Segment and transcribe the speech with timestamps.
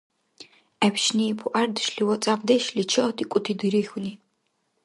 [0.79, 4.13] ГӀебшни, бугӀярдешли ва хӀябцдешли чахьдикӀути дирихьуни.